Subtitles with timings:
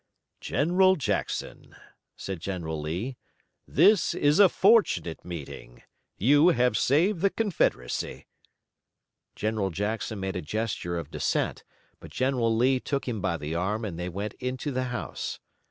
[0.39, 1.75] "General Jackson,"
[2.17, 3.17] said General Lee,
[3.67, 5.83] "this is a fortunate meeting.
[6.17, 8.25] You have saved the Confederacy."
[9.35, 11.63] General Jackson made a gesture of dissent,
[11.99, 15.39] but General Lee took him by the arm and they went into the house.